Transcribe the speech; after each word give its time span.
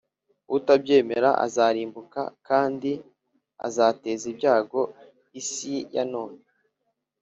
Utabyemera 0.57 1.29
azarimbuka 1.45 2.21
kandi 2.47 2.91
azateza 3.67 4.23
ibyago 4.33 4.81
isi 5.39 5.75
ya 5.95 6.03
none. 6.13 6.39